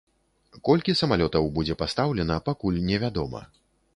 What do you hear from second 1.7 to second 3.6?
пастаўлена, пакуль невядома.